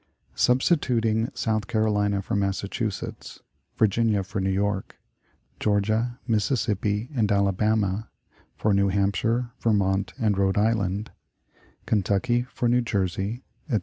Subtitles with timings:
[0.47, 3.39] "Substituting South Carolina for Massachusetts;
[3.77, 4.95] Virginia for New York;
[5.59, 8.09] Georgia, Mississippi, and Alabama,
[8.55, 11.11] for New Hampshire, Vermont, and Rhode Island;
[11.85, 13.79] Kentucky for New Jersey, etc.